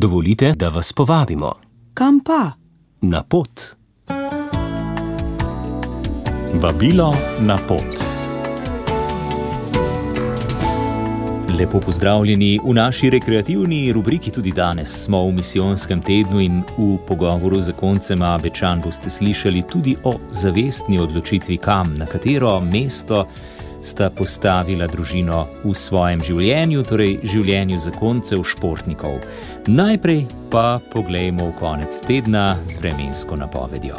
Dovolite, 0.00 0.52
da 0.52 0.68
vas 0.68 0.92
povabimo 0.92 1.52
Kam 1.94 2.20
pa? 2.20 2.52
na 3.00 3.22
pot. 3.22 3.50
Vabilo 6.54 7.14
na 7.40 7.58
pot. 7.68 7.84
Lepo 11.58 11.80
pozdravljeni 11.80 12.60
v 12.64 12.74
naši 12.74 13.10
rekreativni 13.10 13.92
rubriki 13.92 14.30
tudi 14.30 14.52
danes. 14.52 15.04
Smo 15.04 15.26
v 15.26 15.32
misijonskem 15.32 16.02
tednu 16.02 16.40
in 16.40 16.62
v 16.78 16.98
pogovoru 17.06 17.60
z 17.60 17.72
koncema 17.72 18.38
Bečan 18.38 18.80
boste 18.80 19.10
slišali 19.10 19.62
tudi 19.62 19.96
o 20.04 20.14
zavestni 20.30 20.98
odločitvi, 20.98 21.56
kam, 21.56 21.94
na 21.94 22.06
katero 22.06 22.60
mesto 22.60 23.26
sta 23.82 24.10
postavila 24.10 24.86
družino 24.90 25.46
v 25.64 25.74
svojem 25.74 26.22
življenju, 26.24 26.82
torej 26.82 27.18
življenju 27.22 27.78
zakoncev 27.82 28.44
športnikov. 28.44 29.20
Najprej 29.68 30.26
pa 30.50 30.80
poglejmo 30.92 31.50
v 31.52 31.56
konec 31.60 32.00
tedna 32.08 32.58
z 32.64 32.80
vremensko 32.82 33.36
napovedjo. 33.36 33.98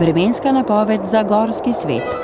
Vremenska 0.00 0.52
napoved 0.52 1.04
za 1.04 1.22
gorski 1.22 1.72
svet. 1.76 2.19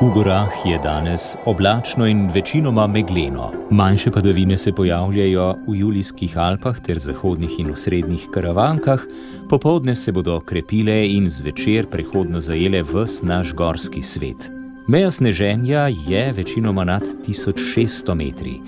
V 0.00 0.10
gorah 0.12 0.52
je 0.64 0.78
danes 0.78 1.36
oblačno 1.44 2.06
in 2.06 2.30
večinoma 2.30 2.86
megleno. 2.86 3.52
Manjše 3.70 4.10
padavine 4.10 4.56
se 4.56 4.72
pojavljajo 4.72 5.54
v 5.68 5.76
Julijskih 5.76 6.38
Alpah 6.38 6.80
ter 6.80 6.98
zahodnih 6.98 7.50
in 7.58 7.70
osrednjih 7.70 8.26
karavankah, 8.34 9.00
popovdne 9.48 9.94
se 9.94 10.12
bodo 10.12 10.40
krepile 10.40 11.08
in 11.12 11.30
zvečer 11.30 11.86
prehodno 11.86 12.40
zajele 12.40 12.82
vs 12.82 13.22
naš 13.22 13.54
gorski 13.54 14.02
svet. 14.02 14.50
Meja 14.86 15.10
sneženja 15.10 15.88
je 16.08 16.32
večinoma 16.32 16.84
nad 16.84 17.02
1600 17.28 18.14
metri. 18.14 18.60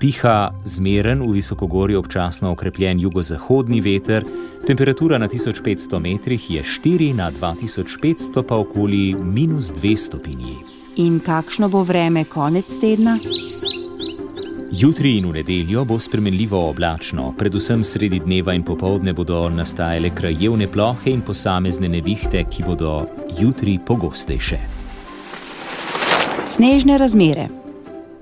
Piha 0.00 0.50
zmeren 0.64 1.22
v 1.22 1.32
visokogorju 1.32 1.98
občasno 1.98 2.52
okrepljen 2.52 3.00
jugozahodni 3.00 3.80
veter, 3.80 4.24
temperatura 4.66 5.18
na 5.18 5.28
1500 5.28 5.98
metrih 5.98 6.50
je 6.50 6.62
4 6.62 7.14
na 7.14 7.32
2500 7.32 8.42
pa 8.42 8.56
okoli 8.56 9.16
minus 9.22 9.72
2 9.74 9.96
stopinji. 9.96 10.73
In 10.96 11.20
kakšno 11.20 11.68
bo 11.68 11.82
vreme 11.82 12.24
konec 12.24 12.70
tedna? 12.78 13.16
Jutri 14.72 15.16
in 15.18 15.26
v 15.26 15.32
nedeljo 15.32 15.84
bo 15.84 15.98
spremenljivo 15.98 16.68
oblačno, 16.68 17.32
predvsem 17.38 17.82
sredi 17.84 18.20
dneva 18.22 18.54
in 18.54 18.62
popovdne 18.62 19.12
bodo 19.12 19.48
nastajale 19.50 20.10
krajevne 20.14 20.68
plohe 20.70 21.10
in 21.10 21.22
posamezne 21.26 21.88
nevihte, 21.88 22.44
ki 22.50 22.62
bodo 22.62 23.08
jutri 23.40 23.78
pogostejše. 23.86 24.58
Snežne 26.46 26.98
razmere. 26.98 27.63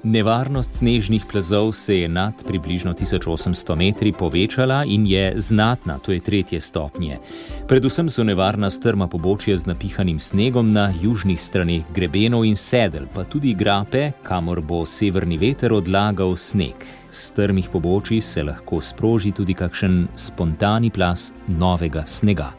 Nevarnost 0.02 0.72
snežnih 0.72 1.22
plazov 1.30 1.72
se 1.72 1.98
je 1.98 2.08
nad 2.08 2.34
približno 2.46 2.94
1800 2.94 3.74
metri 3.74 4.12
povečala 4.12 4.84
in 4.86 5.06
je 5.06 5.34
znatna, 5.36 5.98
to 5.98 6.12
je 6.12 6.20
tretje 6.20 6.60
stopnje. 6.60 7.16
Predvsem 7.68 8.10
so 8.10 8.24
nevarna 8.24 8.70
strma 8.70 9.06
pobočja 9.06 9.58
z 9.58 9.66
napihanim 9.66 10.18
snegom 10.18 10.72
na 10.72 10.92
južnih 11.02 11.42
straneh 11.42 11.84
grebenov 11.94 12.44
in 12.44 12.56
sedel, 12.56 13.06
pa 13.14 13.24
tudi 13.24 13.54
grape, 13.54 14.12
kamor 14.22 14.60
bo 14.60 14.82
severni 14.86 15.38
veter 15.38 15.72
odlagal 15.72 16.36
sneg. 16.36 16.82
Z 17.12 17.18
strmih 17.30 17.68
pobočij 17.68 18.20
se 18.20 18.42
lahko 18.42 18.80
sproži 18.80 19.30
tudi 19.32 19.54
kakšen 19.54 20.08
spontani 20.16 20.90
plas 20.90 21.32
novega 21.46 22.02
snega. 22.06 22.50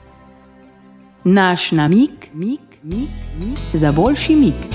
Naš 1.24 1.72
namik, 1.72 2.30
mik, 2.34 2.80
mik, 2.84 3.12
mik. 3.40 3.60
za 3.74 3.92
boljši 3.92 4.36
mik. 4.36 4.68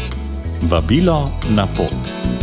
Vabilo 0.69 1.31
na 1.51 1.67
pot. 1.67 2.38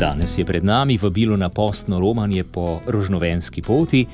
Danes 0.00 0.38
je 0.38 0.44
pred 0.44 0.64
nami 0.64 0.98
vabilo 0.98 1.36
na 1.36 1.48
postno 1.48 2.00
romanje 2.00 2.44
po 2.44 2.80
rožnovenski 2.86 3.62
poti, 3.62 4.06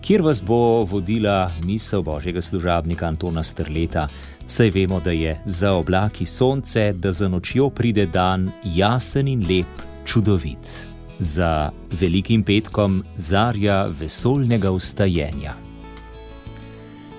kjer 0.00 0.22
vas 0.22 0.42
bo 0.42 0.84
vodila 0.84 1.50
misel 1.64 2.02
božjega 2.02 2.40
služabnika 2.40 3.06
Antona 3.06 3.42
Strleta. 3.42 4.08
Saj 4.46 4.70
vemo, 4.70 5.00
da 5.00 5.10
je 5.10 5.40
za 5.46 5.72
oblaki 5.72 6.26
sonce, 6.26 6.92
da 6.92 7.12
za 7.12 7.28
nočjo 7.28 7.70
pride 7.70 8.06
dan 8.06 8.50
jasen 8.64 9.28
in 9.28 9.42
lep, 9.48 9.82
čudovit. 10.04 10.86
Za 11.18 11.70
velikim 12.00 12.42
petkom 12.42 13.02
zarja 13.16 13.86
vesoljnega 14.00 14.70
ustajenja. 14.70 15.63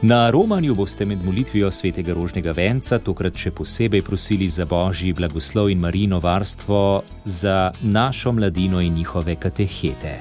Na 0.07 0.29
romanju 0.29 0.75
boste 0.75 1.05
med 1.05 1.25
molitvijo 1.25 1.71
svetega 1.71 2.13
rožnega 2.13 2.51
venca 2.51 2.99
tokrat 3.01 3.39
še 3.41 3.49
posebej 3.57 4.03
prosili 4.05 4.45
za 4.47 4.67
božji 4.69 5.13
blagoslov 5.17 5.71
in 5.73 5.81
marino 5.81 6.19
varstvo 6.21 7.01
za 7.25 7.71
našo 7.81 8.31
mladino 8.31 8.81
in 8.81 8.93
njihove 8.93 9.35
katehete. 9.35 10.13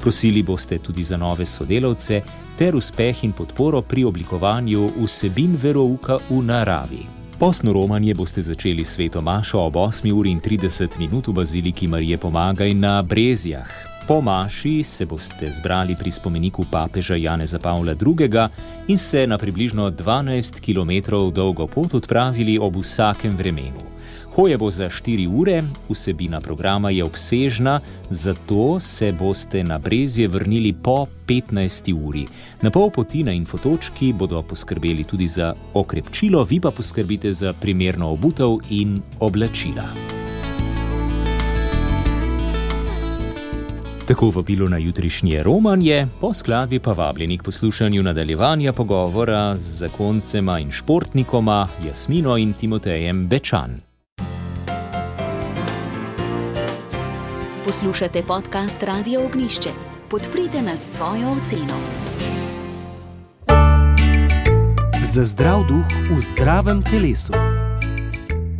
Prosili 0.00 0.42
boste 0.42 0.78
tudi 0.78 1.04
za 1.04 1.20
nove 1.20 1.44
sodelavce 1.46 2.22
ter 2.58 2.76
uspeh 2.76 3.24
in 3.24 3.36
podporo 3.36 3.82
pri 3.82 4.04
oblikovanju 4.04 4.88
vsebin 4.96 5.58
verouka 5.62 6.16
v 6.30 6.40
naravi. 6.42 7.04
Posno 7.38 7.72
romanje 7.72 8.14
boste 8.14 8.42
začeli 8.42 8.84
sveto 8.84 9.20
mašo 9.20 9.60
ob 9.60 9.74
8.30 9.74 10.98
minut 10.98 11.28
v 11.28 11.32
baziliki 11.32 11.86
Marije 11.86 12.18
Pomagaj 12.18 12.74
na 12.74 13.02
Brezjah. 13.02 13.89
Po 14.08 14.20
maši 14.20 14.82
se 14.82 15.06
boste 15.06 15.50
zbrali 15.50 15.96
pri 15.96 16.10
spomeniku 16.10 16.64
papeža 16.70 17.16
Janeza 17.16 17.58
Pavla 17.58 17.92
II. 17.92 18.48
in 18.88 18.98
se 18.98 19.26
na 19.26 19.38
približno 19.38 19.90
12 19.90 20.60
km 20.60 21.10
dolgo 21.34 21.66
pot 21.66 21.94
odpravili 21.94 22.58
ob 22.58 22.76
vsakem 22.76 23.36
vremenu. 23.36 23.90
Hoje 24.34 24.58
bo 24.58 24.70
za 24.70 24.88
4 24.88 25.26
ure, 25.26 25.62
vsebina 25.88 26.40
programa 26.40 26.90
je 26.90 27.04
obsežna, 27.04 27.80
zato 28.10 28.80
se 28.80 29.12
boste 29.12 29.64
na 29.64 29.78
Brezje 29.78 30.28
vrnili 30.28 30.72
po 30.72 31.06
15 31.26 32.06
uri. 32.06 32.26
Na 32.62 32.70
pol 32.70 32.90
poti 32.90 33.24
na 33.24 33.32
infotočki 33.32 34.12
bodo 34.12 34.42
poskrbeli 34.42 35.04
tudi 35.04 35.28
za 35.28 35.54
okrepčilo, 35.74 36.44
vi 36.44 36.60
pa 36.60 36.70
poskrbite 36.70 37.32
za 37.32 37.52
primerno 37.52 38.10
obutev 38.10 38.58
in 38.70 39.02
oblačila. 39.20 40.09
Tako 44.10 44.30
vabilo 44.30 44.68
na 44.68 44.78
jutrišnje 44.78 45.42
romanje, 45.42 46.06
po 46.20 46.34
skladbi 46.34 46.78
pa 46.78 46.92
vabljeni 46.92 47.38
k 47.38 47.42
poslušanju 47.42 48.02
nadaljevanja 48.02 48.72
pogovora 48.72 49.56
z 49.56 49.78
zakoncema 49.78 50.58
in 50.58 50.70
športnikoma 50.70 51.68
Jasmino 51.86 52.36
in 52.36 52.52
Timotejem 52.52 53.28
Bečan. 53.28 53.70
Poslušate 57.64 58.22
podcast 58.22 58.82
Radio 58.82 59.24
Ognišče. 59.24 59.70
Podprite 60.08 60.62
nas 60.62 60.80
s 60.80 60.96
svojo 60.96 61.36
oceno. 61.42 61.78
Za 65.12 65.24
zdrav 65.24 65.64
duh 65.68 66.16
v 66.16 66.20
zdravem 66.20 66.82
telesu. 66.82 67.32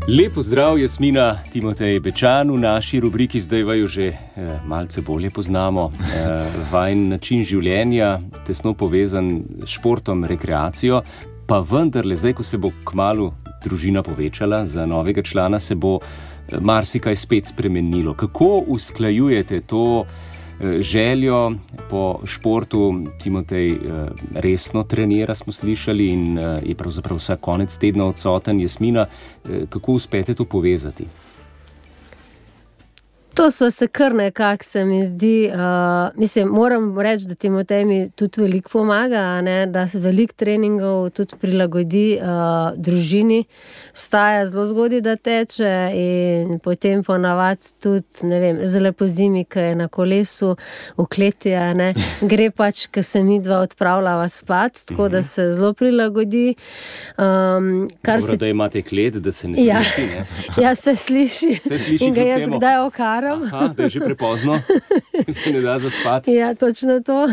Lepo 0.08 0.42
zdrav, 0.42 0.78
Jasmina, 0.78 1.38
Timotej 1.52 2.00
Bečan, 2.00 2.50
v 2.50 2.58
naši 2.58 3.00
rubriki 3.00 3.40
zdaj 3.40 3.62
vaju 3.62 3.88
že 3.88 4.06
eh, 4.08 4.16
malce 4.66 5.00
bolje 5.00 5.30
poznamo. 5.30 5.92
Eh, 5.92 6.46
vajen 6.72 7.08
način 7.08 7.44
življenja, 7.44 8.18
tesno 8.46 8.74
povezan 8.74 9.42
s 9.64 9.68
športom, 9.68 10.24
rekreacijo, 10.24 11.02
pa 11.46 11.60
vendarle, 11.60 12.16
zdaj, 12.16 12.32
ko 12.32 12.42
se 12.42 12.58
bo 12.58 12.72
kmalo 12.84 13.34
družina 13.64 14.02
povečala 14.02 14.64
za 14.66 14.86
novega 14.86 15.22
člana, 15.22 15.60
se 15.60 15.74
bo 15.74 15.98
eh, 16.00 16.56
marsikaj 16.60 17.16
spet 17.16 17.52
spremenilo. 17.52 18.14
Kako 18.14 18.64
usklajujete 18.66 19.60
to? 19.60 20.06
Željo 20.78 21.52
po 21.90 22.20
športu, 22.24 23.04
Timotej 23.22 23.76
resno 24.34 24.82
trenira, 24.84 25.34
smo 25.34 25.52
slišali, 25.52 26.08
in 26.08 26.38
je 26.38 26.74
pravzaprav 26.74 27.16
vsak 27.16 27.40
konec 27.40 27.78
tedna 27.78 28.06
odsoten, 28.06 28.60
Jasmina. 28.60 29.06
Kako 29.68 29.92
uspete 29.92 30.34
to 30.34 30.44
povezati? 30.44 31.06
To 33.40 33.50
so 33.50 33.70
se 33.70 33.86
kar 33.88 34.14
nekako, 34.14 34.64
se 34.64 34.84
mi 34.84 35.06
zdi. 35.06 35.50
Uh, 35.54 36.20
mislim, 36.20 36.48
moram 36.48 37.00
reči, 37.00 37.24
da 37.26 37.34
Timotej 37.34 37.84
mi 37.84 38.10
tudi 38.10 38.40
veliko 38.40 38.68
pomaga, 38.68 39.40
ne? 39.40 39.66
da 39.66 39.88
se 39.88 39.98
veliko 39.98 40.34
treningov 40.36 41.10
tudi 41.10 41.36
prilagodi 41.40 42.18
uh, 42.20 42.76
družini. 42.76 43.44
Vstaja 43.94 44.44
zelo 44.46 44.66
zgodaj, 44.66 45.00
da 45.00 45.16
teče, 45.16 45.70
in 45.94 46.58
potem 46.58 47.04
ponavadi 47.04 47.72
tudi, 47.80 48.26
ne 48.28 48.40
vem, 48.40 48.60
zelo 48.66 48.92
po 48.92 49.06
zimi, 49.06 49.46
ki 49.48 49.64
je 49.70 49.74
na 49.74 49.88
kolesu, 49.88 50.52
v 50.98 51.08
kleti, 51.08 51.54
gre 52.32 52.50
pač, 52.50 52.86
ker 52.92 53.04
se 53.04 53.24
mi 53.24 53.40
dva 53.40 53.62
odpravljava 53.64 54.28
spat, 54.28 54.84
tako 54.92 55.08
da 55.08 55.22
se 55.22 55.48
zelo 55.54 55.72
prilagodi. 55.72 56.54
Um, 57.16 57.88
Dobro, 58.04 58.22
se... 58.22 58.36
Da 58.36 58.52
imate 58.52 58.82
klet, 58.82 59.16
da 59.16 59.32
se 59.32 59.48
ne 59.48 59.64
ja. 59.64 59.80
sliši. 59.82 60.12
Ne? 60.12 60.26
ja, 60.62 60.74
se 60.76 60.96
sliši. 60.96 61.60
Se 61.64 61.78
sliši 61.78 62.04
in 62.04 62.14
ga 62.14 62.28
jaz 62.34 62.44
temu. 62.44 62.60
kdaj 62.60 62.78
okaram. 62.84 63.29
Aha, 63.30 63.68
da 63.76 63.82
je 63.82 63.88
že 63.88 64.00
prepozno, 64.00 64.58
se 65.42 65.52
ne 65.52 65.60
da 65.60 65.78
zaspati. 65.78 66.34
Ja, 66.34 66.54
točno 66.54 67.00
to. 67.00 67.28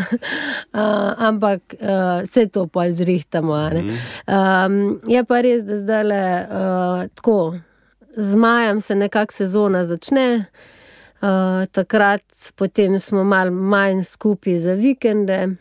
Uh, 0.73 0.81
ampak 1.17 1.61
uh, 1.73 2.21
vse 2.23 2.47
to 2.47 2.67
pa 2.67 2.91
zrihtamo. 2.91 3.55
Mm. 3.69 3.97
Um, 4.27 4.99
je 5.07 5.23
pa 5.25 5.41
res, 5.41 5.63
da 5.63 5.77
zdaj 5.77 6.03
le 6.03 6.23
uh, 6.43 7.07
tako, 7.15 7.57
z 8.17 8.35
majem 8.35 8.81
se 8.81 8.95
nekako 8.95 9.33
sezona 9.33 9.83
začne. 9.83 10.45
Uh, 11.21 11.65
takrat 11.71 12.21
smo 12.99 13.23
malo 13.23 13.51
manj 13.51 14.03
skupaj 14.03 14.57
za 14.57 14.73
vikende, 14.73 15.55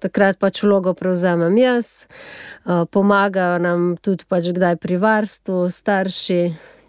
takrat 0.00 0.38
pač 0.38 0.62
vlogo 0.62 0.94
prevzamem 0.94 1.58
jaz, 1.58 2.06
uh, 2.64 2.84
pomagajo 2.90 3.58
nam 3.58 3.96
tudi 4.00 4.24
pač 4.28 4.48
kdaj 4.56 4.76
pri 4.76 4.96
varstvu, 4.96 5.68
starši, 5.70 6.40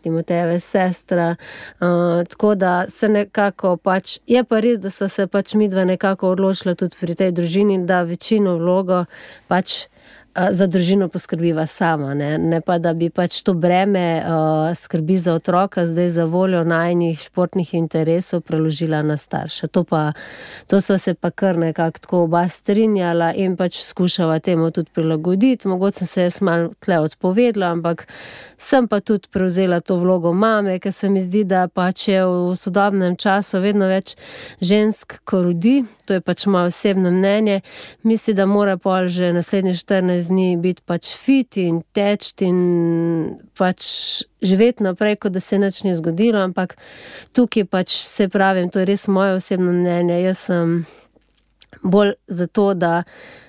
Timotejeve 0.08 0.60
sestra. 0.60 1.36
Uh, 1.80 2.24
tako 2.30 2.56
da 2.56 2.86
se 2.90 3.10
nekako 3.10 3.76
pač, 3.78 4.18
je 4.28 4.44
pa 4.44 4.60
res, 4.64 4.80
da 4.80 4.90
so 4.90 5.10
se 5.12 5.28
pač 5.28 5.54
mi 5.60 5.68
dva 5.70 5.84
nekako 5.86 6.32
odločila 6.36 6.76
tudi 6.80 6.96
pri 7.00 7.16
tej 7.16 7.36
družini, 7.36 7.82
da 7.86 8.02
večino 8.08 8.56
vlogo 8.58 9.04
pač 9.52 9.88
za 10.52 10.68
družino 10.68 11.08
poskrbiva 11.10 11.66
sama, 11.66 12.14
ne? 12.14 12.38
ne 12.38 12.62
pa 12.62 12.78
da 12.78 12.94
bi 12.94 13.10
pač 13.10 13.42
to 13.42 13.54
breme 13.54 14.22
uh, 14.22 14.76
skrbi 14.76 15.18
za 15.18 15.34
otroka, 15.34 15.88
zdaj 15.88 16.10
za 16.10 16.26
voljo 16.26 16.64
najnih 16.64 17.20
športnih 17.20 17.74
interesov 17.74 18.42
preložila 18.42 19.02
na 19.02 19.18
starše. 19.18 19.68
To, 19.68 19.84
pa, 19.84 20.12
to 20.68 20.82
so 20.82 20.98
se 20.98 21.14
pa 21.14 21.32
kar 21.32 21.58
nekako 21.58 22.00
tako 22.00 22.22
oba 22.24 22.46
strinjala 22.50 23.34
in 23.34 23.58
pač 23.58 23.82
skušala 23.82 24.40
temu 24.40 24.72
tudi 24.72 24.92
prilagoditi. 24.94 25.68
Mogoče 25.68 25.98
sem 25.98 26.08
se 26.08 26.24
jaz 26.24 26.42
malo 26.42 26.70
tle 26.80 27.00
odpovedala, 27.00 27.72
ampak 27.74 28.08
sem 28.58 28.88
pa 28.88 29.00
tudi 29.00 29.28
prevzela 29.32 29.82
to 29.82 29.98
vlogo 29.98 30.34
mame, 30.34 30.80
ker 30.80 30.94
se 30.94 31.10
mi 31.10 31.22
zdi, 31.22 31.44
da 31.44 31.68
pač 31.68 32.08
je 32.08 32.26
v 32.26 32.56
sodobnem 32.56 33.18
času 33.18 33.62
vedno 33.62 33.90
več 33.90 34.16
žensk, 34.62 35.20
ko 35.26 35.42
rodi. 35.50 35.82
To 36.08 36.18
je 36.18 36.24
pač 36.24 36.46
moje 36.48 36.72
osebno 36.72 37.12
mnenje. 37.12 37.62
Mislim, 38.08 38.36
da 38.36 38.46
mora 38.46 38.78
pol 38.78 39.08
že 39.12 39.34
naslednji 39.36 39.74
14 39.74 40.32
dni 40.32 40.58
biti 40.58 40.82
pač 40.86 41.12
fit 41.16 41.58
in 41.60 41.82
teč 41.92 42.32
in 42.42 42.60
pač 43.58 43.84
živeti 44.42 44.84
naprej, 44.84 45.18
kot 45.22 45.36
da 45.36 45.40
se 45.44 45.60
nič 45.60 45.84
ni 45.84 45.96
zgodilo. 45.96 46.40
Ampak 46.40 46.78
tukaj 47.36 47.66
pač 47.66 47.92
se 47.92 48.30
pravim, 48.30 48.70
to 48.70 48.80
je 48.80 48.86
res 48.86 49.08
moje 49.08 49.36
osebno 49.42 49.76
mnenje. 49.76 50.22
Jaz 50.24 50.48
sem 50.48 50.80
bolj 51.84 52.14
zato, 52.28 52.74
da 52.74 53.04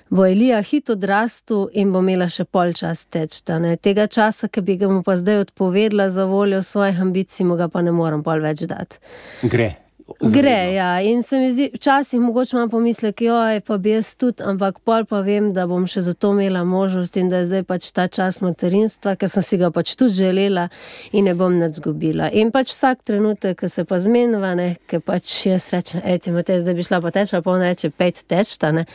bo 0.09 0.25
Elija 0.25 0.61
hitro 0.61 0.93
odrastel 0.93 1.67
in 1.73 1.91
bo 1.93 2.01
imela 2.03 2.29
še 2.29 2.45
pol 2.45 2.73
čas 2.73 3.05
teč. 3.05 3.41
Tega 3.81 4.07
časa, 4.07 4.49
ki 4.49 4.63
bi 4.65 4.77
ga 4.81 4.89
mu 4.89 5.03
pa 5.05 5.15
zdaj 5.19 5.45
odpovedala 5.45 6.09
za 6.09 6.25
voljo 6.25 6.61
svojih 6.61 7.01
ambicij, 7.01 7.45
mu 7.45 7.57
ga 7.59 7.69
pa 7.69 7.81
ne 7.85 7.93
morem 7.93 8.23
pol 8.25 8.41
več 8.41 8.65
dati. 8.69 8.99
Gre. 9.43 9.88
Gre, 10.19 10.73
ja. 10.73 11.01
In 11.01 11.23
se 11.23 11.39
mi 11.39 11.51
zdi, 11.51 11.69
včasih 11.73 12.19
mogoče 12.19 12.55
imam 12.55 12.69
pomislek, 12.69 13.21
joj, 13.21 13.59
pa 13.65 13.77
bi 13.77 13.93
jaz 13.93 14.15
tudi, 14.17 14.43
ampak 14.43 14.79
pol 14.83 15.05
pa 15.05 15.21
vem, 15.25 15.51
da 15.53 15.67
bom 15.67 15.85
še 15.87 16.01
zato 16.05 16.31
imela 16.33 16.63
možnost 16.67 17.17
in 17.19 17.29
da 17.29 17.41
je 17.41 17.49
zdaj 17.49 17.63
pač 17.69 17.89
ta 17.95 18.07
čas 18.07 18.41
materinstva, 18.41 19.15
ker 19.19 19.29
sem 19.31 19.45
si 19.45 19.59
ga 19.61 19.71
pač 19.75 19.95
tudi 19.99 20.17
želela 20.21 20.67
in 21.11 21.29
ne 21.29 21.35
bom 21.37 21.57
nad 21.59 21.75
zgubila. 21.75 22.29
In 22.31 22.53
pač 22.55 22.73
vsak 22.73 23.03
trenutek, 23.07 23.59
ko 23.59 23.69
se 23.69 23.85
pa 23.85 23.99
zmenjava, 24.01 24.55
ne, 24.59 24.69
ker 24.89 25.03
pač 25.05 25.35
jaz 25.49 25.69
rečem, 25.73 26.01
eti, 26.03 26.33
imate 26.33 26.59
zdaj 26.63 26.77
bi 26.77 26.87
šla 26.87 27.01
pa 27.05 27.13
teč, 27.15 27.35
pa 27.35 27.53
on 27.53 27.65
reče, 27.65 27.91
pet 27.91 28.23
tečta, 28.27 28.73
ne. 28.75 28.87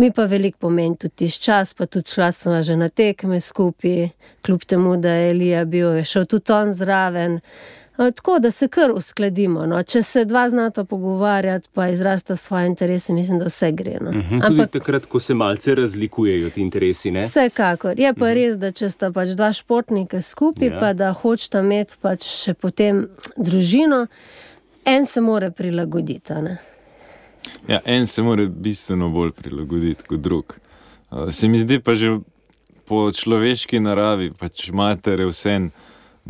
Mi 0.00 0.08
pa 0.16 0.24
veliko 0.24 0.64
pomeni 0.64 0.96
tudi 0.96 1.26
tiš 1.26 1.36
čas, 1.44 1.74
pa 1.76 1.84
tudi 1.84 2.08
šla 2.08 2.30
sem 2.32 2.62
že 2.64 2.76
na 2.78 2.88
tekme 2.88 3.40
skupaj, 3.40 4.08
kljub 4.46 4.64
temu, 4.64 4.96
da 4.96 5.12
je 5.12 5.30
Elija 5.34 5.64
bil, 5.68 5.92
je 5.98 6.04
šel 6.08 6.24
tudi 6.30 6.52
on 6.56 6.72
zraven. 6.72 7.40
Tako 8.00 8.38
da 8.38 8.50
se 8.50 8.68
kar 8.68 8.90
uskladimo. 8.94 9.66
No. 9.66 9.82
Če 9.82 10.02
se 10.02 10.24
dva 10.24 10.46
znata 10.50 10.84
pogovarjati, 10.84 11.68
pa 11.72 11.88
izrasta 11.88 12.36
svoje 12.36 12.66
interese, 12.66 13.12
mislim, 13.12 13.38
da 13.38 13.44
vse 13.44 13.72
gre. 13.72 13.98
No. 14.00 14.10
Uh 14.10 14.16
-huh. 14.16 14.34
Ampak 14.34 14.70
tudi 14.70 14.84
takrat, 14.84 15.06
ko 15.06 15.20
se 15.20 15.34
malce 15.34 15.74
razlikujejo 15.74 16.50
ti 16.50 16.60
interesi. 16.60 17.10
Ne? 17.10 17.26
Vsekakor. 17.26 18.00
Je 18.00 18.14
pa 18.14 18.24
uh 18.24 18.30
-huh. 18.30 18.34
res, 18.34 18.58
da 18.58 18.72
če 18.72 18.90
sta 18.90 19.12
pač 19.12 19.28
dva 19.28 19.52
športnika 19.52 20.22
skupaj, 20.22 20.68
ja. 20.68 20.80
pa 20.80 20.92
da 20.92 21.12
hočeta 21.12 21.60
imeti 21.60 21.94
pač 22.00 22.24
še 22.24 22.54
potem 22.54 23.08
družino, 23.36 24.06
en 24.84 25.06
se 25.06 25.20
more 25.20 25.50
prilagoditi. 25.50 26.32
Ja, 27.68 27.80
en 27.84 28.06
se 28.06 28.22
mora 28.22 28.46
bistveno 28.46 29.08
bolj 29.08 29.32
prilagoditi 29.32 30.04
kot 30.04 30.20
drug. 30.20 30.54
Se 31.30 31.48
mi 31.48 31.58
zdi 31.58 31.80
pa 31.80 31.94
že 31.94 32.18
po 32.84 33.10
človeški 33.12 33.80
naravi, 33.80 34.32
pač 34.38 34.70
matere 34.70 35.26
vsem 35.26 35.70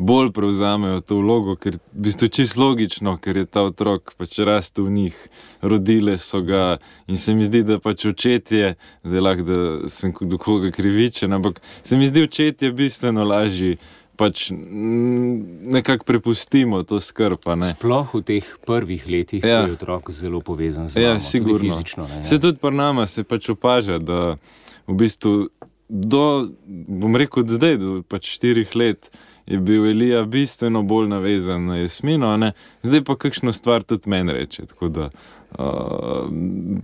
bolj 0.01 0.33
prevzamejo 0.33 1.01
to 1.01 1.17
vlogo, 1.17 1.55
ker 1.61 1.77
je 1.77 1.79
v 1.93 2.05
bistvu 2.07 2.29
čisto 2.33 2.61
logično, 2.65 3.19
ker 3.21 3.37
je 3.37 3.45
ta 3.45 3.67
otrok 3.69 4.15
pač 4.17 4.39
rastel 4.39 4.89
v 4.89 4.95
njih, 4.97 5.17
rodile 5.61 6.17
so 6.19 6.41
ga. 6.41 6.79
In 7.07 7.21
se 7.21 7.35
mi 7.37 7.45
zdi, 7.45 7.63
da 7.69 7.77
pač 7.79 8.07
očetje, 8.09 8.75
zelo 9.05 9.29
lahko, 9.29 9.45
da 9.45 9.91
sem 9.93 10.15
do 10.21 10.41
koga 10.41 10.73
krivičen, 10.73 11.33
ampak 11.37 11.61
se 11.83 12.01
mi 12.01 12.09
zdi, 12.09 12.25
očetje 12.25 12.73
bistveno 12.73 13.25
lažje. 13.29 13.77
Pač 14.21 14.51
nekako 14.53 16.05
prepustimo 16.05 16.83
to 16.85 16.99
skrb. 17.01 17.41
Sploh 17.71 18.11
v 18.15 18.21
teh 18.25 18.49
prvih 18.69 19.07
letih, 19.09 19.45
ja. 19.45 19.63
ko 19.63 19.71
je 19.73 19.77
otrok 19.79 20.11
zelo 20.13 20.43
povezan 20.45 20.89
z 20.89 21.01
nami. 21.01 21.07
Ja, 21.07 21.21
sigurno. 21.21 21.57
Tudi 21.57 21.73
fizično, 21.73 22.05
ne, 22.09 22.21
ja. 22.21 22.25
Se 22.29 22.41
tudi 22.41 22.61
pri 22.61 22.77
nama 22.77 23.07
se 23.09 23.25
pač 23.25 23.49
opaža, 23.49 23.97
da 23.97 24.37
v 24.85 24.99
bistvu 25.01 25.49
do, 25.89 26.53
bom 26.69 27.17
rekel, 27.17 27.49
zdaj, 27.49 27.81
do 27.81 28.03
pač 28.05 28.29
štirih 28.37 28.77
let, 28.77 29.09
je 29.51 29.59
bil 29.59 29.87
Elija 29.87 30.25
bistveno 30.25 30.83
bolj 30.83 31.09
navezan 31.09 31.65
na 31.67 31.77
Jasmino, 31.77 32.37
ne? 32.37 32.53
zdaj 32.83 33.05
pa 33.05 33.17
kakšno 33.17 33.53
stvar 33.53 33.83
tudi 33.83 34.11
meni 34.11 34.33
reče. 34.33 34.63
Da, 34.81 35.11
uh, 35.59 36.29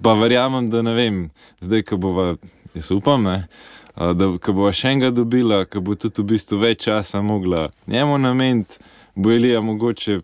pa 0.03 0.15
verjamem, 0.15 0.71
da 0.71 0.83
ne 0.83 0.95
vem, 0.95 1.31
zdaj, 1.61 1.83
ko 1.83 1.97
bova, 1.97 2.35
jaz 2.75 2.91
upam, 2.91 3.23
ne, 3.23 3.47
uh, 3.95 4.11
da 4.19 4.33
ko 4.43 4.53
bova 4.53 4.73
še 4.75 4.97
enega 4.97 5.13
dobila, 5.15 5.63
ko 5.71 5.81
bo 5.81 5.95
tudi 5.95 6.25
v 6.25 6.33
bistvu 6.35 6.59
več 6.65 6.89
časa 6.89 7.23
mogla 7.23 7.69
njemu 7.87 8.19
nameniti, 8.19 8.83
bo 9.15 9.31
Elija 9.31 9.63
mogoče 9.63 10.21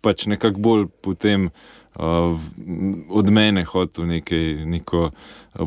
pač 0.00 0.26
nekako 0.32 0.60
bolj 0.60 0.86
potem. 1.04 1.50
Uh, 1.96 2.36
od 3.08 3.30
mene 3.32 3.62
hotel 3.64 4.04
nekaj, 4.04 4.66
neko 4.68 5.06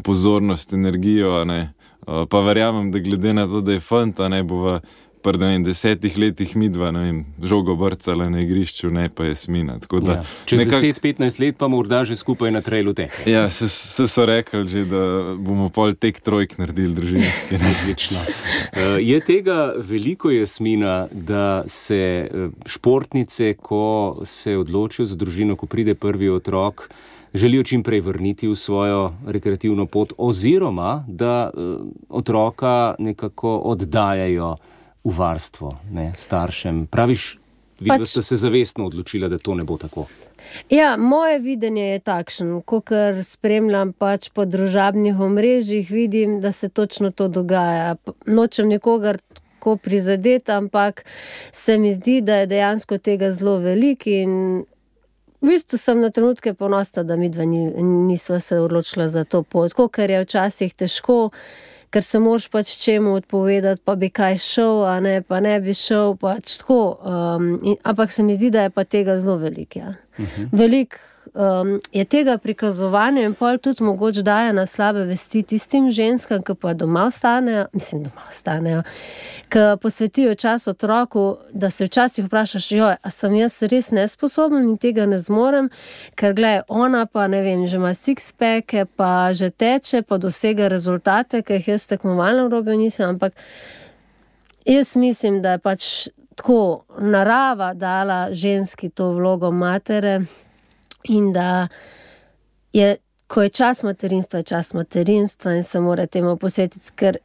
pozornost, 0.05 0.75
energijo, 0.77 1.31
uh, 1.41 2.19
pa 2.29 2.41
verjamem, 2.45 2.91
da 2.93 3.01
glede 3.01 3.33
na 3.33 3.47
to, 3.49 3.63
da 3.65 3.73
je 3.73 3.81
fanta, 3.81 4.27
ne 4.29 4.43
bo 4.43 4.75
pri 5.21 5.37
vem, 5.37 5.63
desetih 5.63 6.17
letih 6.17 6.55
mi 6.55 6.69
dva, 6.71 6.91
ne 6.95 6.99
vem, 7.03 7.17
žogo 7.43 7.75
brcala 7.75 8.29
na 8.31 8.41
igrišču, 8.43 8.89
ne 8.93 9.09
pa 9.11 9.27
je 9.27 9.35
smina. 9.35 9.75
Da, 9.79 10.13
ja. 10.13 10.23
Čez 10.45 10.63
nekak... 10.63 10.79
10-15 10.83 11.39
let 11.43 11.57
pa 11.59 11.67
morda 11.67 12.03
že 12.07 12.15
skupaj 12.15 12.51
na 12.51 12.61
trailu 12.63 12.93
teh. 12.95 13.11
Ja, 13.27 13.49
se, 13.49 13.69
se 13.69 14.07
so 14.07 14.25
rekli 14.25 14.63
že, 14.69 14.85
da 14.87 15.35
bomo 15.35 15.69
pol 15.69 15.93
tek 15.99 16.21
trojk 16.23 16.57
naredili 16.61 16.95
družinski. 16.95 17.59
Odlično. 17.59 18.23
uh, 18.23 18.97
je 19.03 19.19
tega 19.19 19.73
veliko 19.75 20.31
jasmina, 20.31 21.07
da 21.11 21.63
se 21.67 21.99
eh, 21.99 22.49
športnice, 22.65 23.53
ko 23.59 24.21
se 24.25 24.57
odločijo 24.57 25.05
za 25.05 25.15
družino, 25.19 25.55
ko 25.59 25.67
pride 25.67 25.95
prvi 25.95 26.29
otrok, 26.29 26.89
Želijo 27.29 27.61
čim 27.63 27.83
prej 27.85 27.99
vrniti 28.01 28.47
v 28.49 28.55
svojo 28.57 29.13
rekreativno 29.27 29.85
pot, 29.85 30.15
oziroma 30.17 31.05
da 31.07 31.51
uh, 31.53 31.77
otroka 32.09 32.95
nekako 32.97 33.51
oddajajo 33.69 34.55
uh, 34.55 34.78
v 35.03 35.17
varstvo 35.17 35.71
ne, 35.91 36.11
staršem. 36.17 36.87
Praviš, 36.91 37.37
vi 37.79 37.91
pač, 37.91 38.07
ste 38.07 38.23
se 38.23 38.35
zavestno 38.35 38.85
odločili, 38.85 39.29
da 39.29 39.37
to 39.37 39.55
ne 39.55 39.63
bo 39.63 39.77
tako. 39.77 40.07
Ja, 40.69 40.97
moje 40.97 41.39
videnje 41.39 41.83
je 41.83 41.99
takšno, 41.99 42.61
kar 42.63 43.23
spremljam 43.23 43.93
pač 43.93 44.29
po 44.33 44.45
družabnih 44.45 45.19
omrežjih, 45.19 45.91
vidim, 45.91 46.39
da 46.41 46.51
se 46.51 46.69
točno 46.69 47.11
to 47.11 47.27
dogaja. 47.27 47.95
Nočem 48.25 48.67
nikogar 48.67 49.19
tako 49.35 49.75
prizadeti, 49.77 50.51
ampak 50.51 51.05
se 51.51 51.77
mi 51.77 51.93
zdi, 51.93 52.21
da 52.21 52.41
je 52.41 52.47
dejansko 52.47 52.97
tega 52.97 53.31
zelo 53.31 53.57
veliko. 53.57 54.65
V 55.39 55.47
bistvu 55.47 55.77
sem 55.77 56.01
na 56.01 56.09
trenutke 56.09 56.53
ponosna, 56.53 57.03
da 57.03 57.15
mi 57.15 57.29
dva 57.29 57.45
nisva 57.45 58.39
se 58.39 58.59
odločila 58.59 59.07
za 59.07 59.23
to 59.23 59.43
pot, 59.43 59.71
ker 59.91 60.11
je 60.11 60.23
včasih 60.25 60.73
težko 60.73 61.29
ker 61.89 62.03
se 62.03 62.19
moraš 62.19 62.47
pač 62.49 62.75
čemu 62.83 63.13
odpovedati, 63.17 63.81
pa 63.85 63.95
bi 63.95 64.09
kaj 64.09 64.37
šel, 64.37 64.85
a 64.85 64.99
ne, 64.99 65.21
pa 65.21 65.39
ne 65.39 65.59
bi 65.61 65.73
šel. 65.73 66.15
Pač 66.21 66.59
um, 66.69 67.59
in, 67.63 67.77
ampak 67.83 68.11
se 68.11 68.23
mi 68.23 68.35
zdi, 68.35 68.51
da 68.53 68.67
je 68.67 68.69
pa 68.69 68.83
tega 68.83 69.19
zelo 69.19 69.37
veliko. 69.37 69.79
Ja. 69.79 69.95
Uh 70.17 70.25
mhm. 70.25 70.43
-huh. 70.43 70.49
Veliko 70.51 70.97
um, 71.33 71.79
je 71.91 72.05
tega 72.05 72.37
prikazovanja 72.37 73.23
in 73.25 73.33
pol 73.33 73.57
tudi 73.57 73.83
mogoče 73.83 74.21
daje 74.21 74.53
na 74.53 74.65
slabe 74.65 75.03
vesti 75.05 75.43
tistim 75.43 75.91
ženskam, 75.91 76.43
ki 76.43 76.55
pa 76.55 76.73
doma 76.73 77.05
ostanejo, 77.05 77.65
mislim, 77.73 78.03
doma 78.03 78.21
ostanejo, 78.29 78.81
ki 79.49 79.59
posvetijo 79.81 80.35
čas 80.35 80.67
otroku, 80.67 81.37
da 81.53 81.69
se 81.69 81.85
včasih 81.85 82.25
vprašaš, 82.25 82.71
joj, 82.71 82.95
a 83.01 83.11
sem 83.11 83.35
jaz 83.35 83.61
res 83.63 83.91
nesposoben 83.91 84.69
in 84.69 84.77
tega 84.77 85.05
ne 85.05 85.19
zmorem, 85.19 85.69
ker 86.15 86.33
gledaj, 86.33 86.61
ona 86.67 87.05
pa 87.05 87.27
ne 87.27 87.41
vem, 87.41 87.65
že 87.67 87.77
ima 87.77 87.93
six-peke, 87.93 88.85
pa 88.95 89.33
že 89.33 89.49
teče, 89.49 90.01
pa 90.01 90.17
dosega 90.17 90.67
rezultate, 90.67 91.41
ki 91.41 91.59
jih 91.59 91.73
jaz 91.75 91.87
tekmovalno 91.87 92.47
robijo 92.49 92.77
nisem, 92.77 93.09
ampak 93.09 93.33
jaz 94.65 94.95
mislim, 94.95 95.41
da 95.41 95.57
je 95.57 95.63
pač 95.65 96.07
tako 96.39 96.83
narava 96.99 97.73
dala 97.73 98.27
ženski 98.31 98.89
to 98.89 99.11
vlogo 99.11 99.51
matere 99.51 100.21
in 101.03 101.33
da 101.33 101.67
je, 102.73 102.97
ko 103.27 103.41
je 103.41 103.49
čas 103.49 103.83
materinstva, 103.83 104.39
je 104.39 104.43
čas 104.43 104.73
materinstva 104.73 105.53
in 105.55 105.63
se 105.63 105.79
mora 105.79 106.07
temu 106.07 106.37
posvetiti, 106.37 106.91
ker 106.95 107.17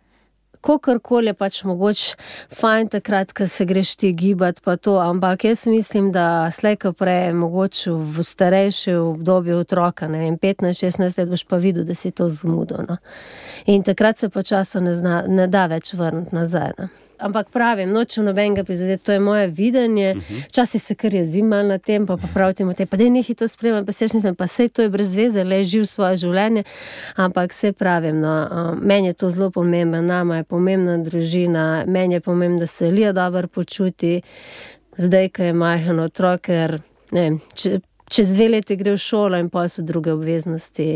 kakorkoli 0.65 1.27
je 1.27 1.35
pač 1.35 1.61
mogoče 1.65 2.17
fajn 2.57 2.89
takrat, 2.89 3.33
ko 3.37 3.47
se 3.49 3.65
greš 3.69 3.97
ti 4.01 4.13
gibati, 4.13 4.63
pa 4.65 4.77
to, 4.77 4.97
ampak 5.01 5.45
jaz 5.45 5.67
mislim, 5.67 6.13
da 6.13 6.51
slejko 6.55 6.93
prej, 6.93 7.33
mogoče 7.37 7.93
v 7.93 8.25
starejši 8.25 8.95
obdobju 8.95 9.59
otroka, 9.59 10.09
ne 10.09 10.25
vem, 10.25 10.39
15-16 10.39 11.19
let 11.21 11.29
boš 11.29 11.45
pa 11.49 11.61
videl, 11.61 11.85
da 11.85 11.95
si 11.95 12.11
to 12.11 12.29
zmudil. 12.29 12.87
No. 12.89 12.97
In 13.67 13.83
takrat 13.83 14.19
se 14.19 14.29
počasno 14.29 14.81
ne, 14.81 15.23
ne 15.29 15.47
da 15.47 15.67
več 15.67 15.95
vrniti 15.95 16.35
nazaj. 16.35 16.73
No. 16.79 16.89
Ampak 17.19 17.51
pravim, 17.51 17.91
nočem 17.91 18.25
nobenega 18.25 18.65
prizadeti, 18.65 19.05
to 19.05 19.13
je 19.13 19.21
moje 19.21 19.47
videnje. 19.47 20.15
Včasih 20.49 20.83
se 20.83 20.95
kar 20.95 21.15
jezim 21.15 21.47
malo 21.47 21.69
na 21.69 21.79
tem, 21.79 22.07
pa, 22.07 22.17
pa 22.17 22.29
pravim, 22.35 22.73
da 22.73 23.05
je 23.05 23.11
nekaj 23.11 23.35
to 23.35 23.49
spremljati, 23.49 23.87
pa 23.87 23.93
se 23.93 24.05
mislim, 24.05 24.35
pa 24.35 24.45
vse 24.45 24.69
to 24.69 24.83
je 24.83 24.89
brez 24.89 25.15
veze, 25.17 25.45
le 25.45 25.65
živ 25.65 25.87
svoje 25.87 26.17
življenje. 26.17 26.65
Ampak 27.17 27.53
vse 27.53 27.73
pravim, 27.73 28.21
no, 28.21 28.35
uh, 28.51 28.83
meni 28.83 29.07
je 29.07 29.13
to 29.13 29.31
zelo 29.31 29.51
pomembno, 29.51 30.03
nama 30.03 30.37
je 30.37 30.45
pomembna 30.45 30.99
družina, 30.99 31.85
meni 31.87 32.15
je 32.15 32.21
pomembno, 32.21 32.59
da 32.59 32.67
se 32.67 32.91
Lija 32.91 33.13
dobro 33.13 33.49
počuti, 33.49 34.21
zdaj, 34.97 35.29
ko 35.29 35.43
je 35.43 35.53
majhen 35.53 36.01
otrok, 36.01 36.41
ker 36.41 36.79
ne 37.13 37.21
vem. 37.21 37.41
Če, 37.55 37.79
čez 38.09 38.35
dve 38.35 38.49
leti 38.49 38.77
gre 38.77 38.95
v 38.95 39.01
šolo 39.01 39.39
in 39.41 39.51
pa 39.51 39.67
so 39.69 39.83
druge 39.83 40.13
obveznosti. 40.13 40.87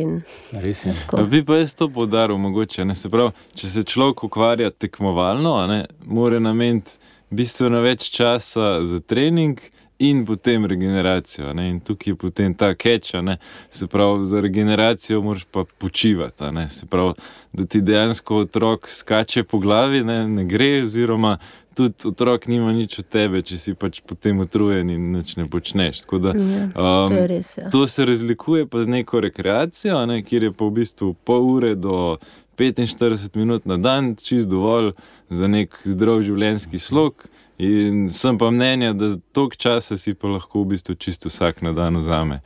Res 0.53 0.85
je. 0.87 0.95
Bi 1.31 1.45
pa 1.45 1.61
jaz 1.63 1.75
to 1.79 1.89
podaril, 1.89 2.39
mogoče. 2.39 2.85
Ne, 2.85 2.95
se 2.95 3.11
pravi, 3.11 3.33
če 3.55 3.69
se 3.69 3.83
človek 3.83 4.25
ukvarja 4.29 4.71
tekmovalno, 4.71 5.55
ne, 5.67 5.85
mora 6.05 6.41
nameniti 6.41 6.99
bistveno 7.31 7.81
več 7.85 8.11
časa 8.15 8.79
za 8.85 9.01
trening. 9.01 9.61
In 9.99 10.27
potem 10.27 10.65
regeneracijo. 10.65 11.53
Ne? 11.53 11.71
In 11.71 11.81
tukaj 11.81 12.13
je 12.13 12.17
potem 12.17 12.55
ta 12.55 12.75
keča, 12.75 13.23
se 13.71 13.87
pravi, 13.87 14.27
za 14.27 14.41
regeneracijo 14.41 15.23
moraš 15.23 15.45
pa 15.45 15.65
počivati. 15.79 16.45
Se 16.69 16.87
pravi, 16.87 17.13
da 17.53 17.67
ti 17.67 17.81
dejansko 17.81 18.37
otrok 18.37 18.89
skače 18.89 19.43
po 19.43 19.59
glavi, 19.59 20.05
ne, 20.05 20.29
ne 20.29 20.45
gre, 20.45 20.83
oziroma 20.85 21.39
tudi 21.79 22.09
otrok 22.09 22.47
nima 22.47 22.73
nič 22.73 22.99
od 22.99 23.07
tebe, 23.07 23.43
če 23.43 23.59
si 23.59 23.75
pač 23.79 24.01
potem 24.07 24.41
utrujen 24.43 24.91
in 24.91 25.13
nič 25.15 25.37
ne 25.39 25.47
počneš. 25.51 26.03
Da, 26.11 26.35
ja, 26.35 26.65
um, 26.75 27.15
to, 27.15 27.27
res, 27.31 27.53
ja. 27.59 27.71
to 27.71 27.87
se 27.87 28.07
razlikuje 28.07 28.67
pa 28.67 28.83
z 28.83 28.95
neko 28.99 29.23
rekreacijo, 29.23 30.01
ne, 30.11 30.21
kjer 30.27 30.49
je 30.49 30.53
pa 30.53 30.67
v 30.67 30.75
bistvu 30.81 31.13
pol 31.29 31.47
ure 31.55 31.75
do 31.79 32.19
45 32.59 33.39
minut 33.39 33.67
na 33.71 33.79
dan, 33.79 34.17
čist 34.19 34.51
dovolj 34.51 34.93
za 35.31 35.47
nek 35.47 35.79
zdrav 35.87 36.25
življenjski 36.27 36.83
slog. 36.83 37.29
In 37.59 38.07
sem 38.09 38.39
pa 38.39 38.51
mnenja, 38.51 38.93
da 38.93 39.11
toliko 39.33 39.57
časa 39.57 39.99
si 39.99 40.15
pa 40.15 40.29
lahko 40.29 40.63
v 40.63 40.75
bistvu 40.75 40.95
čisto 40.95 41.29
vsak 41.29 41.63
na 41.63 41.73
dan 41.75 41.99
vzame, 41.99 42.41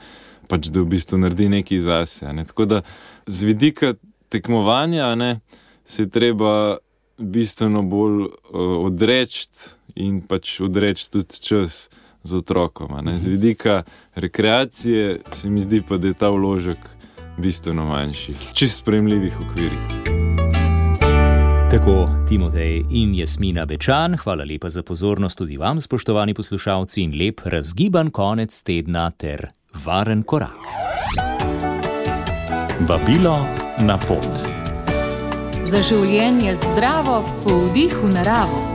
pač 0.48 0.70
da 0.72 0.80
v 0.80 0.94
bistvu 0.96 1.20
naredi 1.20 1.50
nekaj 1.52 1.82
zase. 1.84 2.32
Ne. 2.32 2.44
Tako 2.48 2.64
da 2.64 2.78
z 3.26 3.44
vidika 3.44 3.94
tekmovanja 4.32 5.14
ne, 5.14 5.40
se 5.84 6.08
treba 6.10 6.78
bistveno 7.18 7.82
bolj 7.82 8.22
uh, 8.24 8.30
odreči 8.86 9.48
in 9.94 10.22
pač 10.24 10.60
odreči 10.64 11.10
tudi 11.12 11.40
čas 11.44 11.90
z 12.24 12.34
otrokom. 12.34 12.96
Z 13.18 13.28
vidika 13.28 13.82
rekreacije 14.14 15.20
se 15.32 15.50
mi 15.50 15.60
zdi 15.60 15.82
pa, 15.88 15.96
da 15.96 16.08
je 16.08 16.14
ta 16.14 16.30
vložek 16.30 16.78
bistveno 17.38 17.84
manjši, 17.84 18.34
čist 18.54 18.78
spremljivih 18.78 19.40
okvirih. 19.40 20.21
Tako 21.72 22.08
Timotej 22.28 22.84
in 22.90 23.14
Jasmina 23.14 23.64
Bečan, 23.66 24.16
hvala 24.16 24.44
lepa 24.44 24.68
za 24.68 24.82
pozornost 24.82 25.38
tudi 25.38 25.56
vam, 25.56 25.80
spoštovani 25.80 26.34
poslušalci, 26.34 27.02
in 27.02 27.14
lep 27.18 27.40
razgiban 27.44 28.10
konec 28.10 28.62
tedna 28.62 29.10
ter 29.10 29.46
varen 29.84 30.22
korak. 30.22 30.60
Vabilo 32.88 33.38
na 33.80 33.98
pot 33.98 34.28
za 35.64 35.80
življenje 35.80 36.54
zdravo, 36.54 37.22
po 37.44 37.56
vdihu 37.70 38.08
naravo. 38.12 38.71